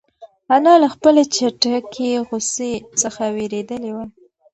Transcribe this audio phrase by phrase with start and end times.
[0.55, 4.05] انا له خپلې چټکې غوسې څخه وېرېدلې وه.